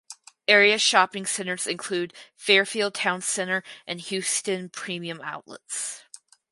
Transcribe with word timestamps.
Area 0.47 0.79
shopping 0.79 1.27
centers 1.27 1.67
include 1.67 2.11
Fairfield 2.35 2.95
Towne 2.95 3.21
Center 3.21 3.63
and 3.85 4.01
Houston 4.01 4.67
Premium 4.69 5.21
Outlets. 5.21 6.01